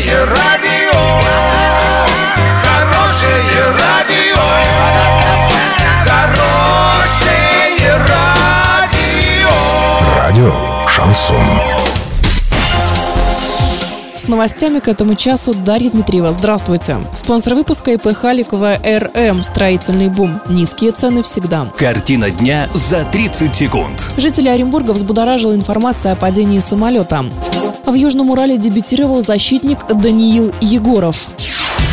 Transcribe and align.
Хорошее 0.00 0.24
радио, 0.24 0.98
хорошее 2.62 3.64
радио, 3.78 4.40
хорошее 6.06 7.98
радио. 8.08 9.50
Радио 10.16 10.52
Шансон. 10.88 11.36
С 14.16 14.28
новостями 14.28 14.78
к 14.78 14.88
этому 14.88 15.16
часу 15.16 15.52
Дарья 15.54 15.90
Дмитриева. 15.90 16.32
Здравствуйте. 16.32 16.96
Спонсор 17.14 17.54
выпуска 17.54 17.90
ИП 17.92 18.14
Халикова 18.14 18.76
РМ 18.82 19.42
«Строительный 19.42 20.08
бум». 20.08 20.40
Низкие 20.48 20.92
цены 20.92 21.22
всегда. 21.22 21.66
Картина 21.76 22.30
дня 22.30 22.70
за 22.74 23.04
30 23.04 23.54
секунд. 23.54 24.14
Жители 24.16 24.48
Оренбурга 24.48 24.92
взбудоражила 24.92 25.54
информация 25.54 26.12
о 26.12 26.16
падении 26.16 26.58
самолета. 26.58 27.26
В 27.90 27.94
Южном 27.94 28.30
Урале 28.30 28.56
дебютировал 28.56 29.20
защитник 29.20 29.84
Даниил 29.88 30.54
Егоров. 30.60 31.30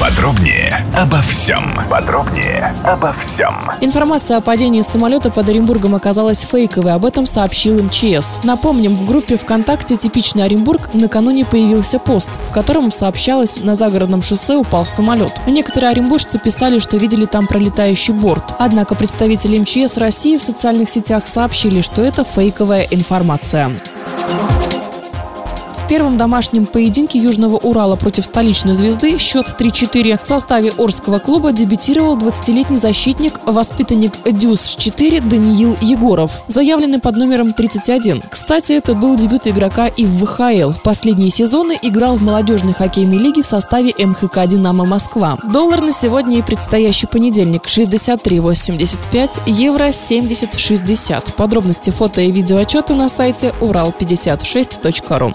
Подробнее 0.00 0.84
обо 1.00 1.22
всем. 1.22 1.62
Подробнее 1.88 2.74
обо 2.84 3.14
всем. 3.14 3.54
Информация 3.80 4.38
о 4.38 4.40
падении 4.40 4.80
самолета 4.80 5.30
под 5.30 5.48
Оренбургом 5.48 5.94
оказалась 5.94 6.40
фейковой, 6.40 6.94
об 6.94 7.04
этом 7.04 7.26
сообщил 7.26 7.80
МЧС. 7.80 8.40
Напомним, 8.42 8.92
в 8.92 9.04
группе 9.04 9.36
ВКонтакте 9.36 9.94
«Типичный 9.94 10.42
Оренбург» 10.42 10.92
накануне 10.94 11.44
появился 11.44 12.00
пост, 12.00 12.32
в 12.42 12.52
котором 12.52 12.90
сообщалось, 12.90 13.62
на 13.62 13.76
загородном 13.76 14.20
шоссе 14.20 14.56
упал 14.56 14.86
самолет. 14.86 15.40
Некоторые 15.46 15.90
оренбуржцы 15.90 16.40
писали, 16.40 16.80
что 16.80 16.96
видели 16.96 17.24
там 17.24 17.46
пролетающий 17.46 18.14
борт. 18.14 18.52
Однако 18.58 18.96
представители 18.96 19.58
МЧС 19.58 19.98
России 19.98 20.38
в 20.38 20.42
социальных 20.42 20.90
сетях 20.90 21.24
сообщили, 21.24 21.82
что 21.82 22.02
это 22.02 22.24
фейковая 22.24 22.82
информация. 22.90 23.70
В 25.84 25.86
первом 25.86 26.16
домашнем 26.16 26.64
поединке 26.64 27.18
Южного 27.18 27.58
Урала 27.58 27.96
против 27.96 28.24
столичной 28.24 28.72
звезды 28.72 29.18
счет 29.18 29.54
3-4 29.58 30.18
в 30.22 30.26
составе 30.26 30.72
Орского 30.78 31.18
клуба 31.18 31.52
дебютировал 31.52 32.16
20-летний 32.16 32.78
защитник, 32.78 33.38
воспитанник 33.44 34.14
Дюс-4 34.24 35.28
Даниил 35.28 35.76
Егоров, 35.82 36.42
заявленный 36.48 37.00
под 37.00 37.16
номером 37.18 37.52
31. 37.52 38.22
Кстати, 38.30 38.72
это 38.72 38.94
был 38.94 39.14
дебют 39.16 39.46
игрока 39.46 39.88
и 39.88 40.06
в 40.06 40.24
ВХЛ. 40.24 40.70
В 40.70 40.80
последние 40.82 41.28
сезоны 41.28 41.78
играл 41.82 42.16
в 42.16 42.22
молодежной 42.22 42.72
хоккейной 42.72 43.18
лиге 43.18 43.42
в 43.42 43.46
составе 43.46 43.92
МХК 43.98 44.46
«Динамо 44.46 44.86
Москва». 44.86 45.36
Доллар 45.52 45.82
на 45.82 45.92
сегодня 45.92 46.38
и 46.38 46.42
предстоящий 46.42 47.08
понедельник 47.08 47.66
63,85, 47.66 49.42
евро 49.48 49.88
70,60. 49.88 51.34
Подробности 51.34 51.90
фото 51.90 52.22
и 52.22 52.30
видеоотчеты 52.30 52.94
на 52.94 53.10
сайте 53.10 53.52
урал56.ру. 53.60 55.34